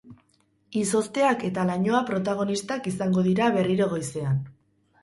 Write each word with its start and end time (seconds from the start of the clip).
Izozteak 0.79 1.45
eta 1.51 1.65
lainoa 1.71 2.01
protagonistak 2.09 2.91
izango 2.95 3.29
dira 3.31 3.53
berriro 3.61 3.93
goizean. 3.97 4.43